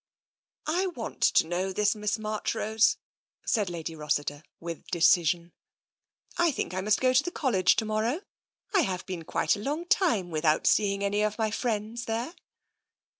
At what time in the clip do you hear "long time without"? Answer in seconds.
9.59-10.65